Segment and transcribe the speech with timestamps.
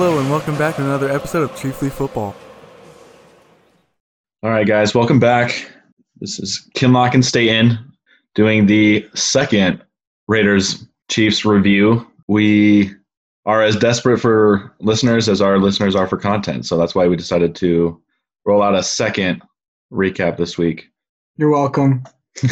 [0.00, 2.34] Hello and welcome back to another episode of Chiefly Football.
[4.42, 5.70] All right, guys, welcome back.
[6.20, 7.78] This is Kinlock and Staten
[8.34, 9.84] doing the second
[10.26, 12.10] Raiders Chiefs review.
[12.28, 12.94] We
[13.44, 17.14] are as desperate for listeners as our listeners are for content, so that's why we
[17.14, 18.00] decided to
[18.46, 19.42] roll out a second
[19.92, 20.88] recap this week.
[21.36, 22.04] You're welcome.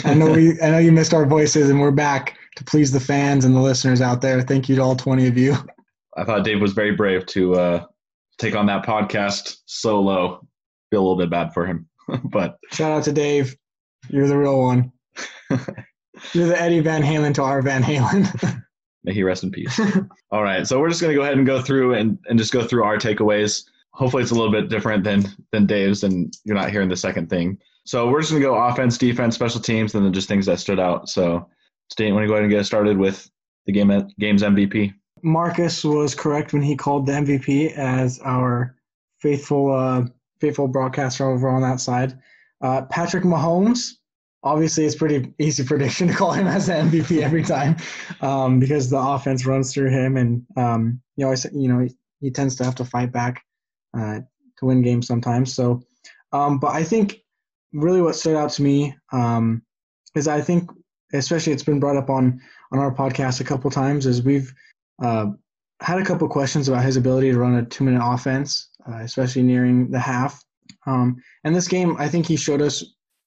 [0.04, 3.00] I know we I know you missed our voices and we're back to please the
[3.00, 4.42] fans and the listeners out there.
[4.42, 5.56] Thank you to all 20 of you.
[6.16, 7.84] I thought Dave was very brave to uh,
[8.38, 10.46] take on that podcast solo.
[10.90, 11.88] Feel a little bit bad for him,
[12.24, 13.56] but Shout out to Dave.
[14.08, 14.92] You're the real one.
[16.32, 18.62] You're the Eddie Van Halen to our Van Halen.
[19.04, 19.80] may he rest in peace.
[20.30, 22.52] All right, so we're just going to go ahead and go through and, and just
[22.52, 23.64] go through our takeaways.
[23.92, 27.28] Hopefully, it's a little bit different than than Dave's, and you're not hearing the second
[27.28, 27.58] thing.
[27.84, 30.60] So we're just going to go offense, defense, special teams, and then just things that
[30.60, 31.08] stood out.
[31.08, 31.48] So,
[31.90, 33.30] State, want to go ahead and get started with
[33.66, 34.92] the game game's MVP?
[35.22, 38.76] Marcus was correct when he called the MVP as our
[39.18, 40.04] faithful uh,
[40.40, 42.18] faithful broadcaster over on that side.
[42.60, 43.92] Uh, Patrick Mahomes,
[44.42, 47.76] obviously, it's pretty easy prediction to call him as the MVP every time
[48.20, 52.30] um, because the offense runs through him, and um, you know, you know, he, he
[52.30, 53.42] tends to have to fight back
[53.96, 54.20] uh,
[54.58, 55.54] to win games sometimes.
[55.54, 55.82] So,
[56.32, 57.18] um, but I think
[57.72, 59.62] really what stood out to me um,
[60.14, 60.70] is I think,
[61.12, 62.40] especially it's been brought up on
[62.72, 64.52] on our podcast a couple times, is we've
[65.02, 65.26] uh,
[65.80, 69.42] had a couple questions about his ability to run a two minute offense, uh, especially
[69.42, 70.42] nearing the half.
[70.86, 72.84] Um, and this game, I think he showed us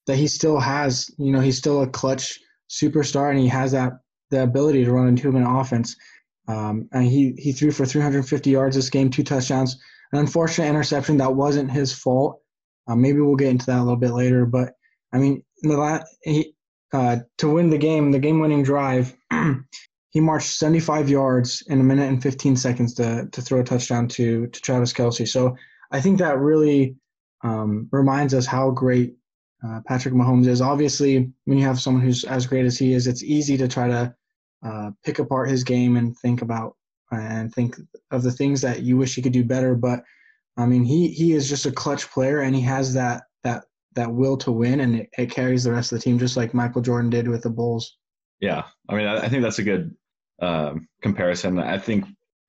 [0.08, 3.94] that he still has, you know, he's still a clutch superstar and he has that
[4.30, 5.96] the ability to run a two minute offense.
[6.48, 9.80] Um, and he, he threw for 350 yards this game, two touchdowns.
[10.12, 12.42] An unfortunate interception that wasn't his fault.
[12.88, 14.46] Uh, maybe we'll get into that a little bit later.
[14.46, 14.74] But
[15.14, 16.56] I mean, the last, he,
[16.92, 19.16] uh, to win the game, the game-winning drive,
[20.12, 24.08] he marched 75 yards in a minute and 15 seconds to to throw a touchdown
[24.09, 25.28] to to Travis Kelce.
[25.28, 25.56] So
[25.91, 26.96] I think that really
[27.44, 29.16] um, reminds us how great
[29.66, 30.62] uh, Patrick Mahomes is.
[30.62, 33.88] Obviously, when you have someone who's as great as he is, it's easy to try
[33.88, 34.16] to
[34.66, 36.75] uh, pick apart his game and think about
[37.12, 37.75] and think
[38.12, 39.75] of the things that you wish he could do better.
[39.75, 40.03] But
[40.57, 43.63] I mean, he he is just a clutch player, and he has that that
[43.96, 46.53] that will to win, and it, it carries the rest of the team, just like
[46.53, 47.97] Michael Jordan did with the Bulls.
[48.41, 49.96] Yeah, I mean, I, I think that's a good
[50.41, 51.59] um, comparison.
[51.59, 52.06] I think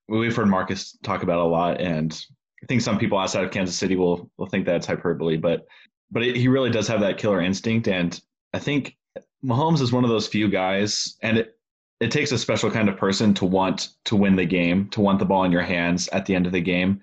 [0.07, 2.13] we've heard Marcus talk about a lot, and
[2.61, 5.65] I think some people outside of Kansas City will will think that's hyperbole, but
[6.11, 8.19] but it, he really does have that killer instinct, and
[8.53, 8.97] I think
[9.43, 11.57] Mahomes is one of those few guys, and it
[11.99, 15.19] it takes a special kind of person to want to win the game, to want
[15.19, 17.01] the ball in your hands at the end of the game,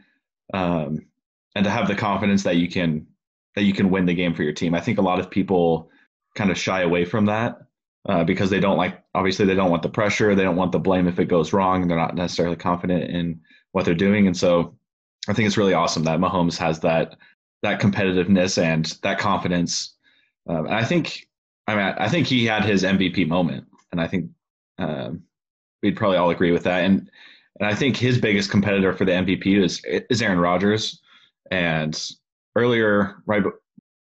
[0.53, 1.07] um,
[1.55, 3.07] and to have the confidence that you can
[3.55, 4.75] that you can win the game for your team.
[4.75, 5.91] I think a lot of people
[6.35, 7.59] kind of shy away from that
[8.09, 10.79] uh, because they don't like obviously they don't want the pressure they don't want the
[10.79, 13.41] blame if it goes wrong they're not necessarily confident in
[13.73, 14.75] what they're doing and so
[15.29, 17.17] i think it's really awesome that mahomes has that
[17.63, 19.95] that competitiveness and that confidence.
[20.49, 21.29] Um, and i think
[21.67, 24.31] i mean i think he had his mvp moment and i think
[24.79, 25.23] um,
[25.83, 27.11] we'd probably all agree with that and
[27.59, 31.01] and i think his biggest competitor for the mvp is is aaron rodgers
[31.51, 32.11] and
[32.57, 33.45] earlier right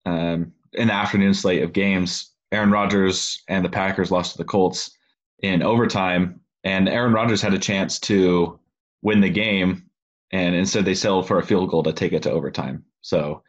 [0.06, 4.44] um, in the afternoon slate of games Aaron Rodgers and the Packers lost to the
[4.46, 4.92] Colts
[5.40, 8.60] in overtime, and Aaron Rodgers had a chance to
[9.02, 9.84] win the game,
[10.32, 12.84] and instead they settled for a field goal to take it to overtime.
[13.02, 13.44] So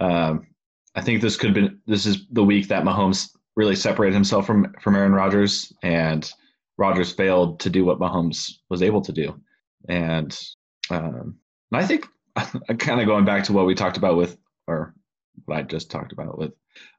[0.00, 0.46] um,
[0.94, 4.74] I think this could be this is the week that Mahomes really separated himself from
[4.80, 6.30] from Aaron Rodgers, and
[6.76, 9.40] Rodgers failed to do what Mahomes was able to do,
[9.88, 10.38] and
[10.90, 11.36] um,
[11.70, 12.06] and I think
[12.78, 14.94] kind of going back to what we talked about with or
[15.44, 16.52] what I just talked about with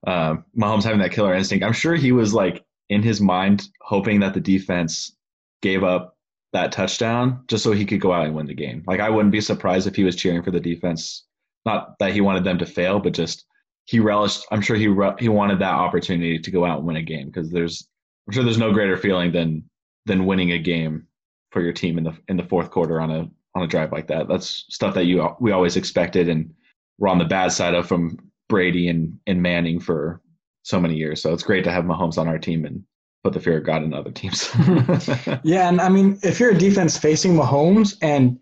[0.08, 1.66] um, Mahomes having that killer instinct.
[1.66, 5.16] I'm sure he was like in his mind hoping that the defense
[5.62, 6.18] gave up
[6.54, 8.84] that touchdown just so he could go out and win the game.
[8.88, 11.26] Like I wouldn't be surprised if he was cheering for the defense.
[11.66, 13.46] Not that he wanted them to fail, but just
[13.86, 14.46] he relished.
[14.52, 17.28] I'm sure he re- he wanted that opportunity to go out and win a game
[17.28, 17.88] because there's
[18.28, 19.70] I'm sure there's no greater feeling than
[20.06, 21.08] than winning a game
[21.52, 24.08] for your team in the in the fourth quarter on a on a drive like
[24.08, 24.28] that.
[24.28, 26.54] That's stuff that you we always expected and
[26.98, 28.18] we're on the bad side of from
[28.50, 30.22] Brady and, and Manning for
[30.64, 31.22] so many years.
[31.22, 32.84] So it's great to have Mahomes on our team and
[33.24, 34.50] put the fear of God in other teams.
[35.44, 38.38] yeah, and I mean, if you're a defense facing Mahomes and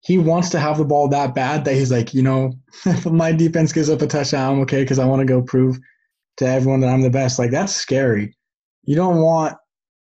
[0.00, 2.52] he wants to have the ball that bad that he's like, you know,
[2.86, 5.78] if my defense gives up a touchdown, I'm okay because I want to go prove
[6.38, 7.38] to everyone that I'm the best.
[7.38, 8.36] Like that's scary.
[8.84, 9.56] You don't want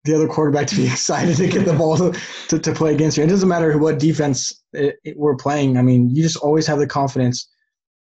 [0.05, 3.17] the other quarterback to be excited to get the ball to, to, to play against
[3.17, 3.25] you.
[3.25, 5.77] It doesn't matter what defense it, it, we're playing.
[5.77, 7.49] I mean, you just always have the confidence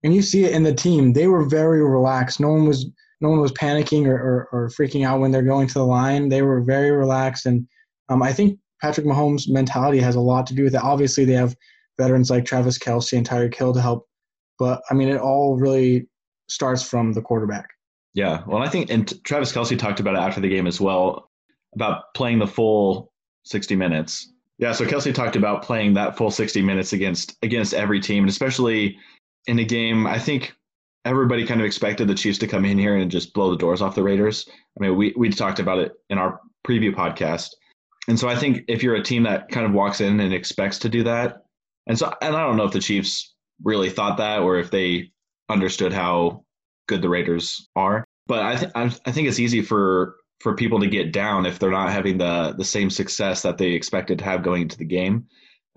[0.03, 1.13] and you see it in the team.
[1.13, 2.41] They were very relaxed.
[2.41, 2.87] No one was
[3.21, 6.29] no one was panicking or, or, or freaking out when they're going to the line.
[6.29, 7.67] They were very relaxed, and
[8.09, 10.83] um, I think Patrick Mahomes' mentality has a lot to do with it.
[10.83, 11.57] Obviously, they have
[11.99, 14.07] veterans like Travis Kelce and Tyreek Hill to help.
[14.59, 16.09] But I mean, it all really
[16.49, 17.69] starts from the quarterback.
[18.15, 21.31] Yeah, well, I think and Travis Kelce talked about it after the game as well
[21.75, 23.13] about playing the full
[23.45, 24.33] 60 minutes.
[24.59, 28.31] Yeah, so Kelce talked about playing that full 60 minutes against against every team, and
[28.31, 28.97] especially
[29.47, 30.07] in a game.
[30.07, 30.55] I think
[31.05, 33.83] everybody kind of expected the Chiefs to come in here and just blow the doors
[33.83, 34.49] off the Raiders.
[34.49, 37.51] I mean, we we talked about it in our preview podcast,
[38.09, 40.79] and so I think if you're a team that kind of walks in and expects
[40.81, 41.45] to do that,
[41.87, 45.11] and so and I don't know if the Chiefs really thought that or if they
[45.49, 46.45] understood how
[46.87, 50.87] good the Raiders are, but I th- I think it's easy for for people to
[50.87, 54.43] get down if they're not having the the same success that they expected to have
[54.43, 55.27] going into the game.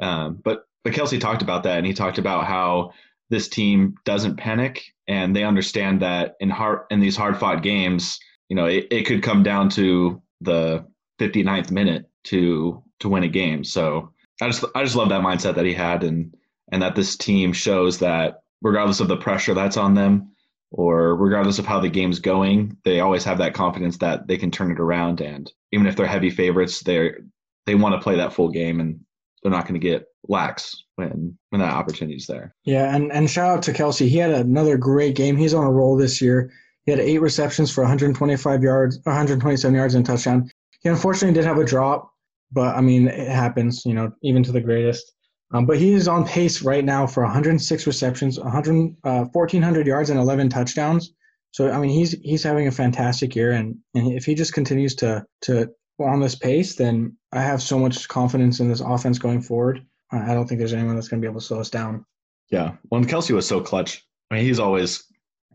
[0.02, 2.92] Um, but but Kelce talked about that, and he talked about how
[3.32, 8.20] this team doesn't panic and they understand that in hard in these hard fought games,
[8.50, 10.86] you know, it, it could come down to the
[11.20, 13.64] 59th minute to to win a game.
[13.64, 14.12] So
[14.42, 16.36] I just I just love that mindset that he had and
[16.72, 20.32] and that this team shows that regardless of the pressure that's on them,
[20.72, 24.52] or regardless of how the game's going, they always have that confidence that they can
[24.52, 25.22] turn it around.
[25.22, 27.20] And even if they're heavy favorites, they're
[27.66, 29.00] they want to play that full game, and
[29.42, 32.56] they're not going to get lax when when that opportunity's there.
[32.64, 34.08] Yeah, and and shout out to Kelce.
[34.08, 35.38] He had another great game.
[35.38, 36.52] He's on a roll this year.
[36.86, 40.50] He had eight receptions for 125 yards, 127 yards and touchdown.
[40.82, 42.12] He unfortunately did have a drop,
[42.52, 45.14] but I mean it happens, you know, even to the greatest.
[45.54, 50.10] Um, but he is on pace right now for 106 receptions, 100, uh, 1,400 yards,
[50.10, 51.14] and 11 touchdowns.
[51.52, 54.96] So I mean, he's he's having a fantastic year, and, and if he just continues
[54.96, 55.70] to to
[56.00, 59.86] on this pace, then I have so much confidence in this offense going forward.
[60.12, 62.06] I don't think there's anyone that's going to be able to slow us down.
[62.50, 65.06] Yeah, when Kelce was so clutch, I mean, he's always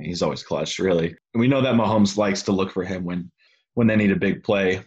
[0.00, 1.08] he's always clutch, really.
[1.35, 3.31] And we know that Mahomes likes to look for him when
[3.75, 4.82] when they need a big play.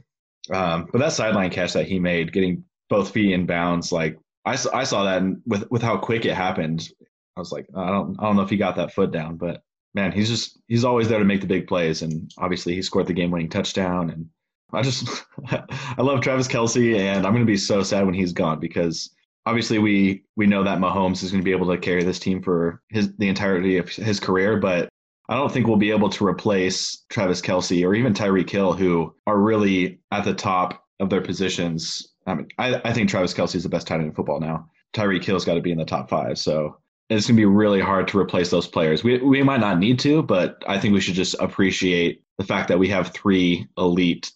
[0.51, 4.57] Um, but that sideline catch that he made, getting both feet in bounds, like I,
[4.73, 6.89] I saw that with with how quick it happened.
[7.37, 9.61] I was like, I don't I don't know if he got that foot down, but
[9.93, 13.07] man, he's just he's always there to make the big plays, and obviously he scored
[13.07, 14.09] the game winning touchdown.
[14.09, 14.27] And
[14.73, 18.33] I just I love Travis Kelce, and I'm going to be so sad when he's
[18.33, 19.11] gone because
[19.45, 22.41] obviously we we know that Mahomes is going to be able to carry this team
[22.41, 24.89] for his the entirety of his career, but
[25.27, 29.13] I don't think we'll be able to replace Travis Kelce or even Tyreek Hill, who
[29.27, 33.55] are really at the top of their positions I mean, I, I think Travis Kelce
[33.55, 34.69] is the best tight end in football now.
[34.93, 36.37] Tyreek Hill's got to be in the top five.
[36.37, 36.77] So
[37.09, 39.03] it's going to be really hard to replace those players.
[39.03, 42.67] We, we might not need to, but I think we should just appreciate the fact
[42.69, 44.31] that we have three elite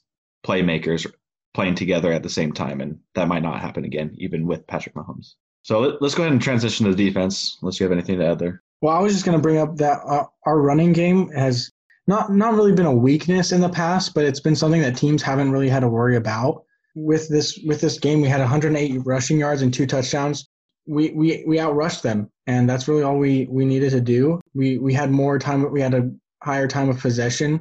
[0.46, 1.10] playmakers
[1.54, 2.82] playing together at the same time.
[2.82, 5.34] And that might not happen again, even with Patrick Mahomes.
[5.62, 8.26] So let, us go ahead and transition to the defense, unless you have anything to
[8.26, 8.62] add there.
[8.82, 11.72] Well, I was just going to bring up that uh, our running game has
[12.06, 15.22] not not really been a weakness in the past, but it's been something that teams
[15.22, 16.66] haven't really had to worry about
[16.96, 20.48] with this with this game, we had 108 rushing yards and two touchdowns.
[20.86, 24.40] We we we outrushed them, and that's really all we we needed to do.
[24.54, 25.70] We we had more time.
[25.72, 26.12] We had a
[26.42, 27.60] higher time of possession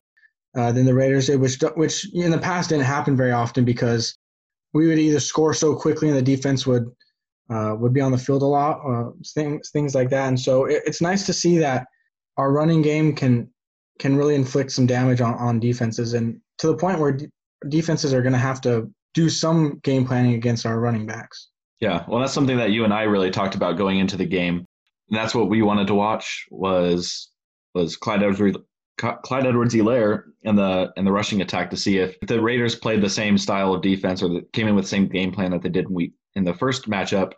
[0.57, 4.17] uh, than the Raiders did, which which in the past didn't happen very often because
[4.73, 6.91] we would either score so quickly and the defense would
[7.51, 10.29] uh, would be on the field a lot, uh, things things like that.
[10.29, 11.87] And so it, it's nice to see that
[12.37, 13.51] our running game can
[13.99, 17.19] can really inflict some damage on, on defenses, and to the point where
[17.69, 21.49] defenses are going to have to do some game planning against our running backs.
[21.81, 24.65] Yeah, well, that's something that you and I really talked about going into the game.
[25.11, 27.31] And that's what we wanted to watch was
[27.75, 28.59] was Clyde Edwards
[28.99, 33.11] Clyde Edwards-Helaire and the and the rushing attack to see if the Raiders played the
[33.11, 35.69] same style of defense or the, came in with the same game plan that they
[35.69, 37.33] did in week in the first matchup,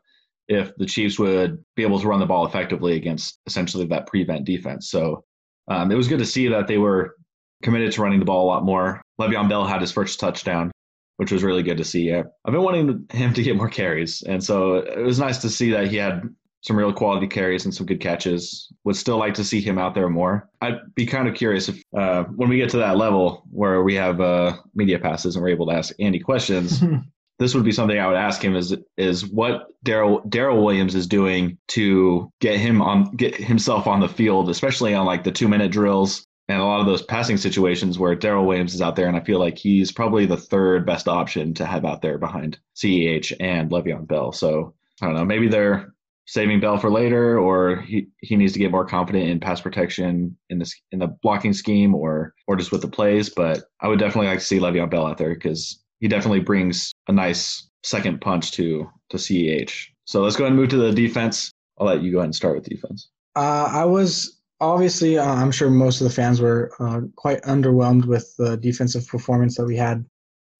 [0.48, 4.44] if the Chiefs would be able to run the ball effectively against essentially that prevent
[4.44, 4.90] defense.
[4.90, 5.24] So
[5.68, 7.16] um, it was good to see that they were
[7.62, 9.00] committed to running the ball a lot more.
[9.20, 10.70] Le'Veon Bell had his first touchdown
[11.16, 12.12] which was really good to see.
[12.12, 15.70] I've been wanting him to get more carries, and so it was nice to see
[15.70, 16.22] that he had
[16.64, 18.72] some real quality carries and some good catches.
[18.84, 20.48] Would still like to see him out there more.
[20.60, 23.94] I'd be kind of curious if uh, when we get to that level where we
[23.94, 26.82] have uh, media passes and we're able to ask Andy questions.
[27.38, 31.06] this would be something I would ask him is is what Daryl Darrel Williams is
[31.06, 35.48] doing to get him on get himself on the field, especially on like the two
[35.48, 39.06] minute drills and a lot of those passing situations where Darrel Williams is out there,
[39.06, 42.58] and I feel like he's probably the third best option to have out there behind
[42.76, 44.30] CEH and Le'Veon Bell.
[44.32, 45.93] So I don't know, maybe they're
[46.26, 50.36] saving Bell for later, or he, he needs to get more confident in pass protection
[50.50, 53.28] in this in the blocking scheme, or or just with the plays.
[53.28, 56.92] But I would definitely like to see Le'Veon Bell out there because he definitely brings
[57.08, 59.88] a nice second punch to to CEH.
[60.04, 61.50] So let's go ahead and move to the defense.
[61.78, 63.08] I'll let you go ahead and start with defense.
[63.36, 68.06] Uh, I was obviously, uh, I'm sure most of the fans were uh, quite underwhelmed
[68.06, 70.04] with the defensive performance that we had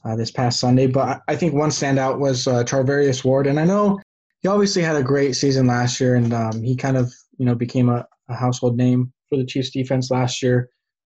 [0.05, 0.87] uh, this past Sunday.
[0.87, 4.01] But I think one standout was uh, Charvarius Ward, and I know
[4.45, 7.55] he obviously had a great season last year, and um, he kind of you know
[7.55, 10.69] became a, a, household name for the Chiefs defense last year.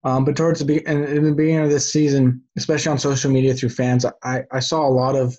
[0.02, 3.30] Um, but towards the be- in, in the beginning of this season, especially on social
[3.30, 5.37] media through fans, I, I saw a lot of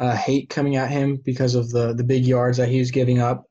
[0.00, 3.20] uh, hate coming at him because of the the big yards that he was giving
[3.20, 3.44] up.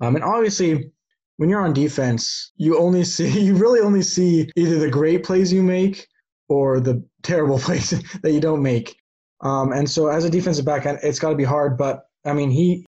[0.00, 0.92] Um, and obviously,
[1.38, 5.52] when you're on defense, you only see you really only see either the great plays
[5.52, 6.06] you make
[6.48, 7.90] or the terrible plays
[8.22, 8.94] that you don't make.
[9.40, 11.76] Um, and so, as a defensive back, it's got to be hard.
[11.76, 12.86] But I mean, he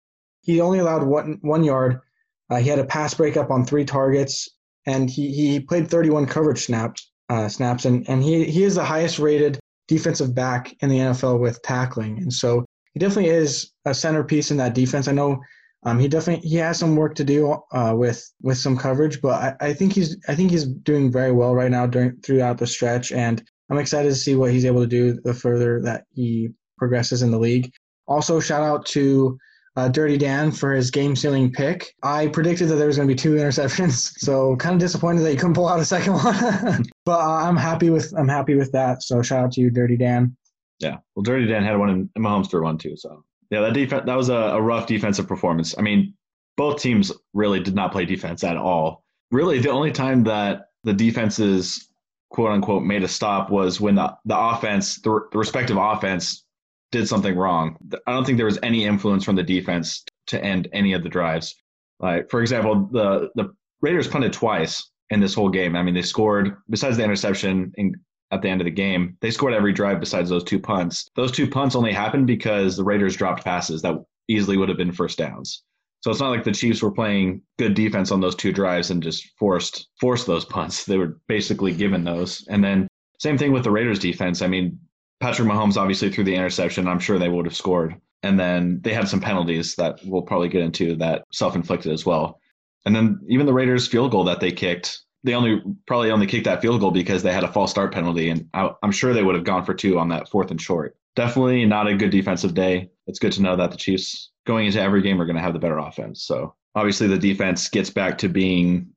[0.42, 2.00] he only allowed one one yard.
[2.48, 4.48] Uh, he had a pass breakup on three targets,
[4.86, 8.84] and he he played 31 coverage snaps uh, snaps, and and he he is the
[8.84, 12.18] highest rated defensive back in the NFL with tackling.
[12.18, 15.08] And so he definitely is a centerpiece in that defense.
[15.08, 15.40] I know
[15.84, 19.56] um, he definitely he has some work to do uh, with with some coverage, but
[19.60, 22.66] I, I think he's I think he's doing very well right now during throughout the
[22.66, 26.50] stretch, and I'm excited to see what he's able to do the further that he
[26.78, 27.70] progresses in the league.
[28.08, 29.38] Also, shout out to
[29.76, 31.94] uh, Dirty Dan for his game sealing pick.
[32.02, 35.30] I predicted that there was going to be two interceptions, so kind of disappointed that
[35.30, 36.84] he couldn't pull out a second one.
[37.04, 39.02] but uh, I'm happy with I'm happy with that.
[39.02, 40.36] So shout out to you, Dirty Dan.
[40.78, 42.96] Yeah, well, Dirty Dan had one and Mahomes threw one too.
[42.96, 45.76] So yeah, that defense that was a, a rough defensive performance.
[45.76, 46.14] I mean,
[46.56, 49.04] both teams really did not play defense at all.
[49.30, 51.90] Really, the only time that the defenses
[52.30, 56.44] quote unquote made a stop was when the, the offense, the, the respective offense,
[56.92, 57.76] did something wrong.
[58.06, 61.08] I don't think there was any influence from the defense to end any of the
[61.08, 61.54] drives.
[61.98, 65.76] Like for example, the the Raiders punted twice in this whole game.
[65.76, 67.94] I mean, they scored besides the interception in
[68.30, 69.16] at the end of the game.
[69.20, 71.08] They scored every drive besides those two punts.
[71.16, 73.96] Those two punts only happened because the Raiders dropped passes that
[74.28, 75.64] easily would have been first downs.
[76.02, 79.02] So it's not like the Chiefs were playing good defense on those two drives and
[79.02, 80.84] just forced forced those punts.
[80.84, 82.46] They were basically given those.
[82.48, 84.40] And then same thing with the Raiders defense.
[84.40, 84.78] I mean,
[85.20, 86.88] Patrick Mahomes obviously threw the interception.
[86.88, 87.94] I'm sure they would have scored.
[88.22, 92.40] And then they had some penalties that we'll probably get into that self-inflicted as well.
[92.84, 96.44] And then even the Raiders field goal that they kicked, they only probably only kicked
[96.44, 99.22] that field goal because they had a false start penalty, and I, am sure they
[99.22, 100.96] would have gone for two on that fourth and short.
[101.16, 102.88] Definitely not a good defensive day.
[103.06, 105.52] It's good to know that the Chiefs going into every game are going to have
[105.52, 106.24] the better offense.
[106.24, 108.88] So obviously the defense gets back to being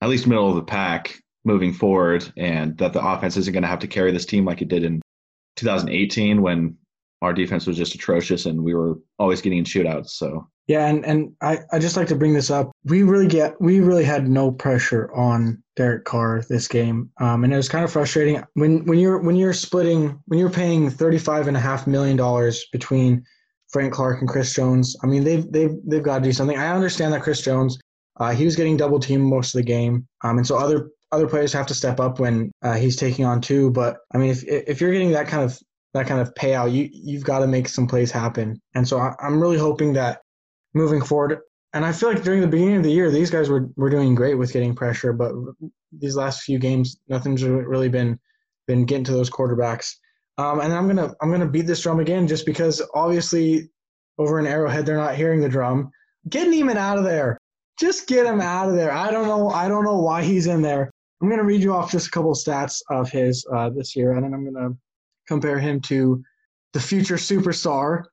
[0.00, 3.68] at least middle of the pack moving forward, and that the offense isn't going to
[3.68, 5.02] have to carry this team like it did in
[5.56, 6.76] 2018 when
[7.22, 10.10] our defense was just atrocious and we were always getting in shootouts.
[10.10, 12.70] So yeah, and, and I, I just like to bring this up.
[12.84, 17.10] We really get we really had no pressure on Derek Carr this game.
[17.20, 20.50] Um, and it was kind of frustrating when when you're when you're splitting when you're
[20.50, 23.24] paying thirty five and a half million dollars between
[23.68, 24.96] Frank Clark and Chris Jones.
[25.02, 26.56] I mean they've they've they've got to do something.
[26.56, 27.78] I understand that Chris Jones
[28.18, 30.06] uh, he was getting double teamed most of the game.
[30.22, 33.40] Um, and so other other players have to step up when uh, he's taking on
[33.40, 33.70] two.
[33.70, 35.58] But I mean, if if you're getting that kind of
[35.94, 38.60] that kind of payout, you you've got to make some plays happen.
[38.74, 40.20] And so I, I'm really hoping that
[40.74, 41.38] moving forward.
[41.72, 44.14] And I feel like during the beginning of the year, these guys were, were doing
[44.14, 45.32] great with getting pressure, but
[45.92, 48.18] these last few games, nothing's really been
[48.66, 49.94] been getting to those quarterbacks.
[50.36, 53.70] Um, and I'm gonna I'm gonna beat this drum again, just because obviously
[54.18, 55.90] over in Arrowhead they're not hearing the drum.
[56.28, 57.38] Get Niemann out of there.
[57.78, 58.92] Just get him out of there.
[58.92, 59.50] I don't know.
[59.50, 60.90] I don't know why he's in there.
[61.24, 64.12] I'm gonna read you off just a couple of stats of his uh, this year,
[64.12, 64.74] and then I'm gonna
[65.26, 66.22] compare him to
[66.74, 68.04] the future superstar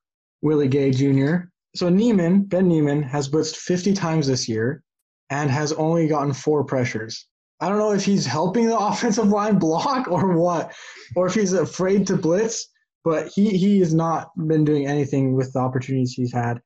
[0.41, 4.83] Willie Gay Jr so Niemann, Ben Niemann, has blitzed 50 times this year
[5.29, 7.27] and has only gotten four pressures.
[7.59, 10.73] I don't know if he's helping the offensive line block or what,
[11.15, 12.67] or if he's afraid to blitz,
[13.03, 16.61] but he, he has not been doing anything with the opportunities he's had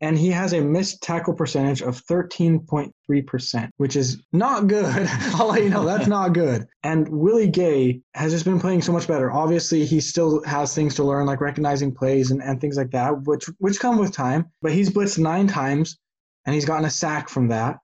[0.00, 5.08] and he has a missed tackle percentage of 13.3%, which is not good.
[5.34, 6.66] I'll let you know that's not good.
[6.82, 9.32] And Willie Gay has just been playing so much better.
[9.32, 13.22] Obviously, he still has things to learn, like recognizing plays and, and things like that,
[13.24, 14.46] which which come with time.
[14.62, 15.98] But he's blitzed nine times,
[16.46, 17.78] and he's gotten a sack from that.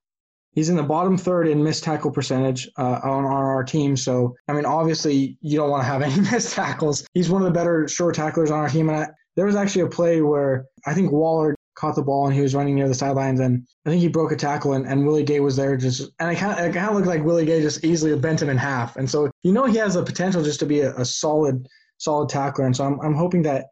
[0.53, 3.97] He's in the bottom third in missed tackle percentage uh, on, on our team.
[3.97, 7.05] So, I mean, obviously, you don't want to have any missed tackles.
[7.13, 8.89] He's one of the better short tacklers on our team.
[8.89, 12.35] And I, there was actually a play where I think Waller caught the ball and
[12.35, 15.07] he was running near the sidelines and I think he broke a tackle and, and
[15.07, 17.61] Willie Gay was there just and I kind of kind of looked like Willie Gay
[17.61, 18.97] just easily bent him in half.
[18.97, 21.67] And so you know he has the potential just to be a, a solid
[21.99, 22.67] solid tackler.
[22.67, 23.67] And so I'm I'm hoping that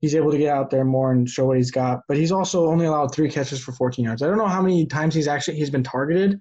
[0.00, 2.00] he's able to get out there more and show what he's got.
[2.08, 4.22] But he's also only allowed three catches for 14 yards.
[4.22, 6.40] I don't know how many times he's actually he's been targeted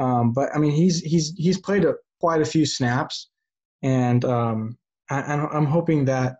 [0.00, 3.28] um, but I mean he's he's he's played a, quite a few snaps.
[3.82, 4.78] And um,
[5.10, 6.36] I, I'm hoping that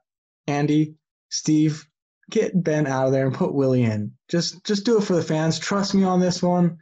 [0.46, 0.94] Andy
[1.30, 1.86] Steve
[2.30, 4.12] get Ben out of there and put Willie in.
[4.28, 5.58] Just just do it for the fans.
[5.58, 6.78] Trust me on this one.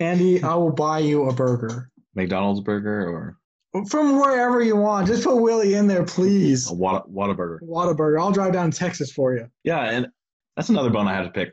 [0.00, 1.90] Andy, I will buy you a burger.
[2.14, 3.38] McDonald's burger or
[3.88, 5.06] from wherever you want.
[5.06, 6.70] Just put Willie in there, please.
[6.70, 7.60] A Whataburger.
[7.62, 8.20] Whataburger.
[8.20, 9.48] I'll drive down to Texas for you.
[9.64, 10.08] Yeah, and
[10.56, 11.52] that's another bone I had to pick.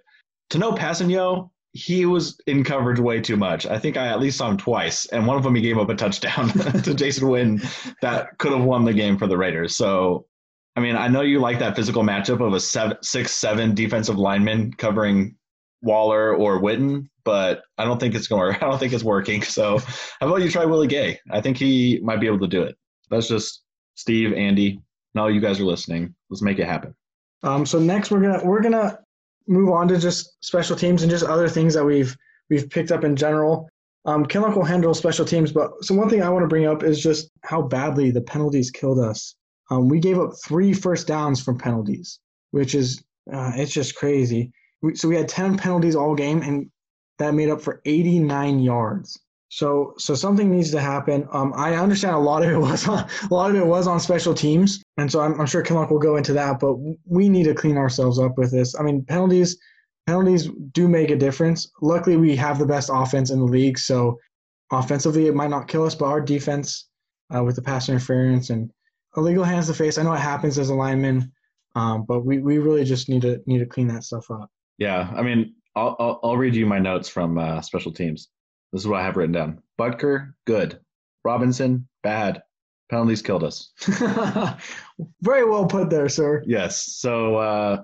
[0.51, 3.65] Tanoh Kpassagnon, he was in coverage way too much.
[3.65, 5.89] I think I at least saw him twice, and one of them he gave up
[5.89, 6.49] a touchdown
[6.83, 9.75] to Jason Witten that could have won the game for the Raiders.
[9.77, 10.25] So,
[10.75, 14.17] I mean, I know you like that physical matchup of a seven, six, seven defensive
[14.17, 15.35] lineman covering
[15.81, 18.55] Waller or Witten, but I don't think it's going.
[18.55, 19.41] I don't think it's working.
[19.41, 19.79] So,
[20.19, 21.19] how about you try Willie Gay?
[21.31, 22.77] I think he might be able to do it.
[23.09, 23.63] That's just
[23.95, 24.79] Steve, Andy.
[25.15, 26.15] No, you guys are listening.
[26.29, 26.95] Let's make it happen.
[27.43, 28.99] Um, so next we're gonna we're gonna
[29.47, 32.15] move on to just special teams and just other things that we've
[32.49, 33.69] we've picked up in general.
[34.05, 36.83] Um, Kinlock will handle special teams, but so one thing I want to bring up
[36.83, 39.35] is just how badly the penalties killed us.
[39.69, 42.19] Um, we gave up three first downs from penalties,
[42.51, 44.51] which is uh, it's just crazy.
[44.81, 46.69] We, so we had ten penalties all game, and
[47.19, 49.19] that made up for 89 yards.
[49.49, 51.27] So so something needs to happen.
[51.33, 53.99] Um, I understand a lot of it was on a lot of it was on
[53.99, 56.59] special teams, and so I'm, I'm sure Kinlock will go into that.
[56.59, 58.75] But we need to clean ourselves up with this.
[58.79, 59.57] I mean, penalties
[60.07, 61.71] penalties do make a difference.
[61.81, 64.19] Luckily, we have the best offense in the league, so
[64.71, 66.87] offensively it might not kill us, but our defense
[67.35, 68.71] uh, with the pass interference and
[69.15, 71.31] illegal hands to face, I know it happens as a lineman,
[71.75, 74.49] um, but we, we really just need to need to clean that stuff up.
[74.77, 78.29] Yeah, I mean, I'll I'll, I'll read you my notes from uh, special teams.
[78.71, 79.61] This is what I have written down.
[79.79, 80.79] Butker, good.
[81.23, 82.41] Robinson, bad.
[82.89, 83.71] Penalties killed us.
[85.21, 86.43] Very well put there, sir.
[86.47, 86.97] Yes.
[86.97, 87.83] So, uh,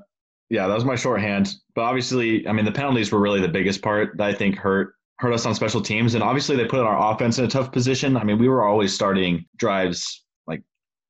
[0.49, 1.53] yeah, that was my shorthand.
[1.75, 4.93] But obviously, I mean, the penalties were really the biggest part that I think hurt
[5.19, 6.13] hurt us on special teams.
[6.13, 8.17] And obviously, they put our offense in a tough position.
[8.17, 10.24] I mean, we were always starting drives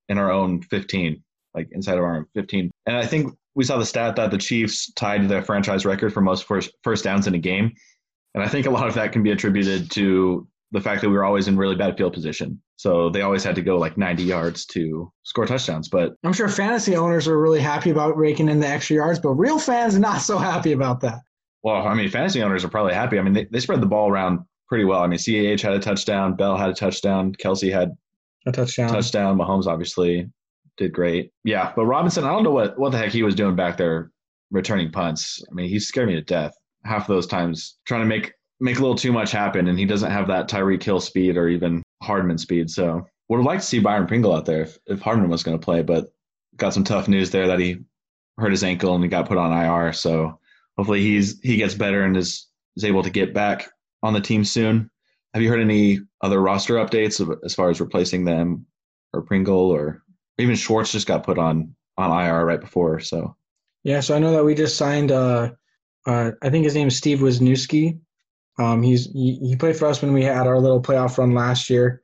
[0.09, 1.21] in our own 15,
[1.53, 2.71] like inside of our own 15.
[2.85, 6.21] And I think we saw the stat that the Chiefs tied their franchise record for
[6.21, 7.73] most first first downs in a game.
[8.33, 11.15] And I think a lot of that can be attributed to the fact that we
[11.15, 12.61] were always in really bad field position.
[12.75, 15.87] So they always had to go like 90 yards to score touchdowns.
[15.87, 19.31] But I'm sure fantasy owners are really happy about raking in the extra yards, but
[19.31, 21.19] real fans are not so happy about that.
[21.63, 23.17] Well, I mean, fantasy owners are probably happy.
[23.17, 25.01] I mean, they, they spread the ball around pretty well.
[25.01, 27.95] I mean, CEH had a touchdown, Bell had a touchdown, Kelce had
[28.45, 28.89] a touchdown.
[28.89, 29.37] Touchdown.
[29.37, 30.29] Mahomes obviously
[30.77, 31.31] did great.
[31.43, 34.11] Yeah, but Robinson, I don't know what what the heck he was doing back there
[34.51, 35.43] returning punts.
[35.49, 36.53] I mean, he scared me to death
[36.83, 39.85] half of those times trying to make make a little too much happen, and he
[39.85, 42.69] doesn't have that Tyreek Hill speed or even Hardman speed.
[42.69, 45.57] So would have liked to see Byron Pringle out there if, if Hardman was going
[45.57, 46.07] to play, but
[46.57, 47.79] got some tough news there that he
[48.37, 49.93] hurt his ankle and he got put on IR.
[49.93, 50.39] So
[50.77, 53.69] hopefully he's he gets better and is is able to get back
[54.03, 54.89] on the team soon.
[55.35, 58.65] Have you heard any other roster updates as far as replacing them
[59.11, 60.01] or Pringle or
[60.37, 63.01] even Schwartz just got put on on IR right before?
[63.01, 63.35] So
[63.83, 65.11] yeah, so I know that we just signed.
[65.11, 65.51] Uh,
[66.07, 67.99] uh, I think his name is Steve Wisniewski.
[68.57, 71.69] Um, he's he, he, played for us when we had our little playoff run last
[71.69, 72.01] year.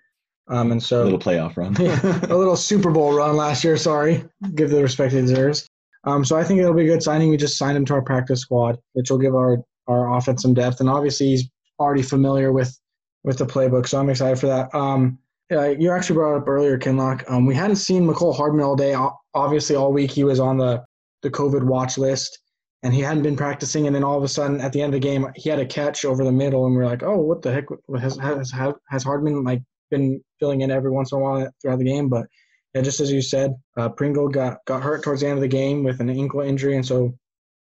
[0.50, 1.74] Um, and so a little playoff run,
[2.30, 3.78] a little Super Bowl run last year.
[3.78, 5.66] Sorry, give the respect he deserves.
[6.04, 7.30] Um, so I think it'll be a good signing.
[7.30, 10.54] We just signed him to our practice squad, which will give our our offense some
[10.54, 10.82] depth.
[10.82, 12.78] And obviously, he's already familiar with
[13.24, 14.74] with the playbook, so I'm excited for that.
[14.74, 17.30] Um, you actually brought up earlier, Kinlock.
[17.30, 18.96] Um, we hadn't seen Mecole Hardman all day.
[19.34, 20.84] Obviously, all week he was on the
[21.24, 22.40] the COVID watch list
[22.84, 23.88] and he hadn't been practicing.
[23.88, 25.66] And then all of a sudden, at the end of the game, he had a
[25.66, 27.66] catch over the middle, and we are like, "Oh, what the heck
[28.00, 28.52] has has
[28.90, 32.28] has Hardman like been filling in every once in a while throughout the game?" But
[32.74, 35.48] yeah, just as you said, uh, Pringle got got hurt towards the end of the
[35.48, 37.14] game with an ankle injury, and so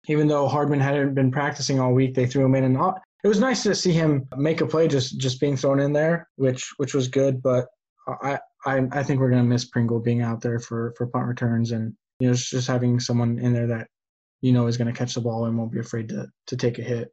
[0.09, 2.77] even though Hardman hadn't been practicing all week, they threw him in, and
[3.25, 6.29] it was nice to see him make a play just just being thrown in there,
[6.37, 7.43] which which was good.
[7.43, 7.67] But
[8.09, 11.73] I I, I think we're gonna miss Pringle being out there for for punt returns
[11.73, 13.89] and you know just having someone in there that
[14.41, 16.79] you know is going to catch the ball and won't be afraid to to take
[16.79, 17.13] a hit.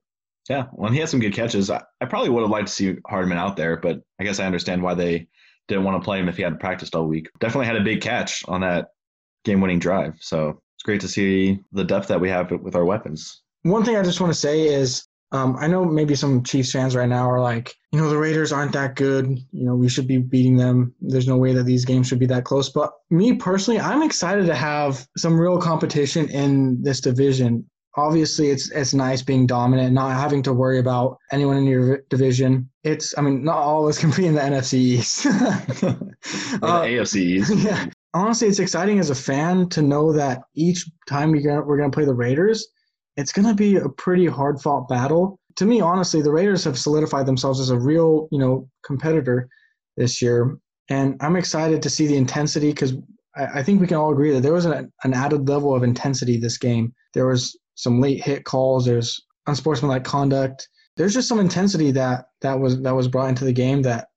[0.49, 1.69] Yeah, well, he had some good catches.
[1.69, 4.45] I, I probably would have liked to see Hardman out there, but I guess I
[4.45, 5.27] understand why they
[5.67, 7.29] didn't want to play him if he hadn't practiced all week.
[7.39, 8.87] Definitely had a big catch on that
[9.45, 10.15] game-winning drive.
[10.21, 13.43] So it's great to see the depth that we have with our weapons.
[13.61, 16.95] One thing I just want to say is um, I know maybe some Chiefs fans
[16.95, 19.27] right now are like, you know, the Raiders aren't that good.
[19.51, 20.93] You know, we should be beating them.
[21.01, 22.69] There's no way that these games should be that close.
[22.69, 27.69] But me personally, I'm excited to have some real competition in this division.
[27.95, 32.69] Obviously, it's it's nice being dominant, not having to worry about anyone in your division.
[32.83, 35.25] It's, I mean, not all of us can be in the NFC East.
[35.25, 35.31] uh,
[36.61, 37.55] AFC East.
[37.55, 37.85] Yeah.
[38.15, 41.91] Honestly, it's exciting as a fan to know that each time we're gonna, we're going
[41.91, 42.67] to play the Raiders–
[43.19, 45.37] it's going to be a pretty hard fought battle.
[45.57, 49.49] To me, honestly, the Raiders have solidified themselves as a real, you know, competitor
[49.97, 50.57] this year,
[50.89, 52.93] and I'm excited to see the intensity because
[53.35, 55.83] I, I, think we can all agree that there was an, an added level of
[55.83, 56.93] intensity this game.
[57.13, 58.85] There was some late hit calls.
[58.85, 60.69] There's unsportsmanlike conduct.
[60.95, 64.07] There's just some intensity that that was that was brought into the game that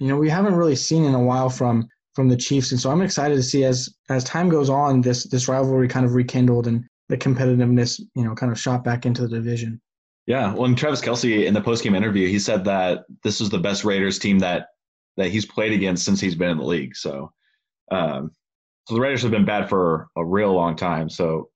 [0.00, 2.90] you know we haven't really seen in a while from from the Chiefs, and so
[2.90, 6.66] I'm excited to see as as time goes on this this rivalry kind of rekindled
[6.66, 9.80] and the competitiveness, you know, kind of shot back into the division.
[10.26, 13.58] Yeah, well, and Travis Kelce in the postgame interview, he said that this is the
[13.58, 14.68] best Raiders team that
[15.16, 16.94] that he's played against since he's been in the league.
[16.94, 17.32] So,
[17.90, 18.30] um,
[18.86, 21.08] so the Raiders have been bad for a real long time.
[21.08, 21.48] So,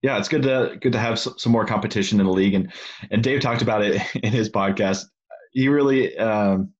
[0.00, 2.54] yeah, it's good to good to have some, more competition in the league.
[2.54, 2.72] And
[3.10, 5.06] and Dave talked about it in his podcast.
[5.52, 6.72] He really um,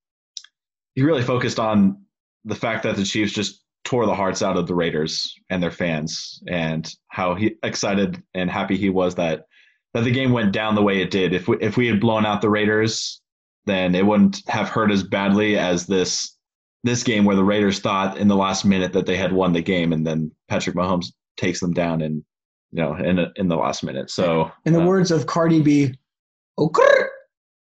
[0.94, 2.04] he really focused on
[2.44, 3.60] the fact that the Chiefs just
[3.90, 8.48] tore the hearts out of the Raiders and their fans, and how he excited and
[8.48, 9.46] happy he was that
[9.94, 11.34] that the game went down the way it did.
[11.34, 13.20] If we if we had blown out the Raiders,
[13.66, 16.36] then it wouldn't have hurt as badly as this
[16.84, 19.60] this game where the Raiders thought in the last minute that they had won the
[19.60, 22.22] game, and then Patrick Mahomes takes them down and
[22.70, 24.08] you know in in the last minute.
[24.08, 25.92] So in the uh, words of Cardi B,
[26.58, 27.02] okay,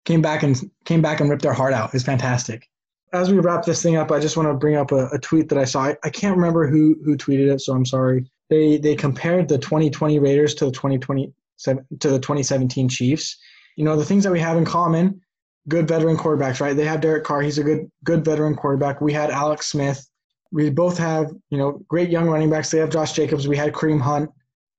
[0.06, 1.96] came back and came back and ripped their heart out.
[1.96, 2.70] It's fantastic.
[3.12, 5.50] As we wrap this thing up, I just want to bring up a, a tweet
[5.50, 5.86] that I saw.
[5.86, 8.30] I, I can't remember who who tweeted it, so I'm sorry.
[8.50, 11.34] They they compared the 2020 Raiders to the 2020
[11.65, 13.38] to the 2017 Chiefs.
[13.76, 15.22] You know the things that we have in common
[15.69, 16.76] good veteran quarterbacks, right?
[16.76, 17.41] They have Derek Carr.
[17.41, 19.00] He's a good good veteran quarterback.
[19.00, 20.06] We had Alex Smith.
[20.52, 22.72] We both have, you know, great young running backs.
[22.72, 23.48] They have Josh Jacobs.
[23.48, 24.32] We had Kareem Hunt.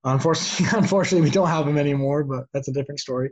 [0.05, 3.31] Unfortunately, unfortunately, we don't have him anymore, but that's a different story.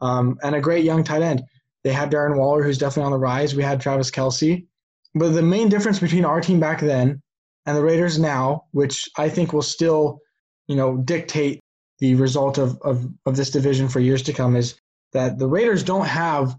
[0.00, 1.42] Um, and a great young tight end.
[1.84, 3.54] They have Darren Waller, who's definitely on the rise.
[3.54, 4.66] We had Travis Kelce.
[5.14, 7.20] But the main difference between our team back then
[7.66, 10.20] and the Raiders now, which I think will still,
[10.68, 11.60] you know, dictate
[11.98, 14.74] the result of, of, of this division for years to come, is
[15.12, 16.56] that the Raiders don't have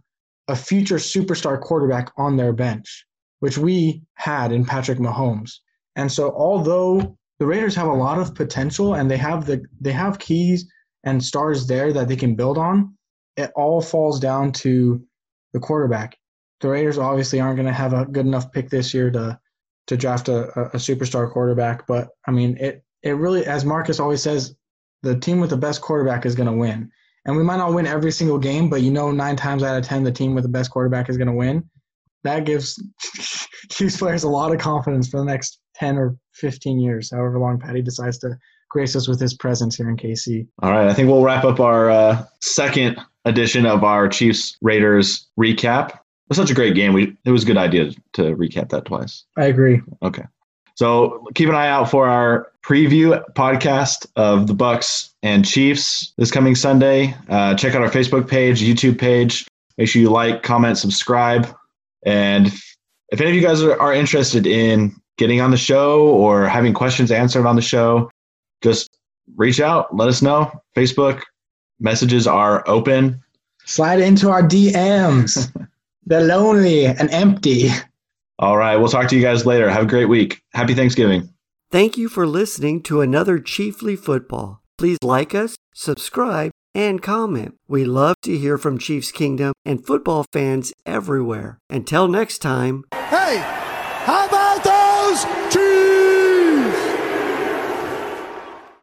[0.47, 3.05] a future superstar quarterback on their bench,
[3.39, 5.59] which we had in Patrick Mahomes.
[5.95, 9.91] And so although the Raiders have a lot of potential and they have the they
[9.91, 10.65] have keys
[11.03, 12.95] and stars there that they can build on,
[13.35, 15.03] it all falls down to
[15.53, 16.17] the quarterback.
[16.61, 19.39] The Raiders obviously aren't going to have a good enough pick this year to
[19.87, 24.23] to draft a, a superstar quarterback, but I mean it it really as Marcus always
[24.23, 24.55] says,
[25.01, 26.89] the team with the best quarterback is going to win
[27.25, 29.85] and we might not win every single game, but you know, nine times out of
[29.85, 31.69] ten, the team with the best quarterback is going to win.
[32.23, 32.81] That gives
[33.69, 37.59] Chiefs players a lot of confidence for the next ten or fifteen years, however long
[37.59, 38.37] Patty decides to
[38.73, 40.47] grace us with his presence here in KC.
[40.61, 45.27] All right, I think we'll wrap up our uh, second edition of our Chiefs Raiders
[45.39, 45.89] recap.
[45.89, 46.91] It was such a great game.
[46.93, 49.23] We it was a good idea to recap that twice.
[49.37, 49.81] I agree.
[50.01, 50.23] Okay.
[50.75, 56.31] So keep an eye out for our preview podcast of the Bucs and Chiefs this
[56.31, 57.15] coming Sunday.
[57.29, 59.45] Uh, check out our Facebook page, YouTube page.
[59.77, 61.47] Make sure you like, comment, subscribe.
[62.05, 62.47] And
[63.09, 66.73] if any of you guys are, are interested in getting on the show or having
[66.73, 68.09] questions answered on the show,
[68.63, 68.97] just
[69.35, 70.51] reach out, let us know.
[70.75, 71.21] Facebook
[71.79, 73.21] messages are open.
[73.65, 75.51] Slide into our DMs.
[76.05, 77.69] They're lonely and empty.
[78.39, 78.75] All right.
[78.75, 79.69] We'll talk to you guys later.
[79.69, 80.41] Have a great week.
[80.53, 81.29] Happy Thanksgiving.
[81.71, 84.61] Thank you for listening to another Chiefly Football.
[84.77, 87.55] Please like us, subscribe, and comment.
[87.67, 91.59] We love to hear from Chiefs Kingdom and football fans everywhere.
[91.69, 92.83] Until next time.
[92.93, 93.37] Hey,
[94.05, 95.62] how about those?